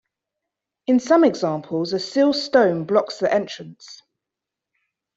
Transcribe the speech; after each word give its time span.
In 0.87 0.99
some 0.99 1.23
examples 1.23 1.93
a 1.93 1.99
sill 1.99 2.33
stone 2.33 2.85
blocks 2.85 3.19
the 3.19 3.31
entrance. 3.31 4.01